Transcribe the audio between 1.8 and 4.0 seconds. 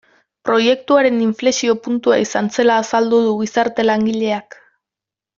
puntua izan zela azaldu du gizarte